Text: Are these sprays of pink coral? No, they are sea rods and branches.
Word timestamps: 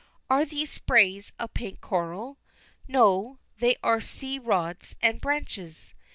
Are 0.31 0.45
these 0.45 0.71
sprays 0.71 1.31
of 1.37 1.53
pink 1.53 1.79
coral? 1.79 2.39
No, 2.87 3.37
they 3.59 3.75
are 3.83 4.01
sea 4.01 4.39
rods 4.39 4.95
and 4.99 5.21
branches. 5.21 5.93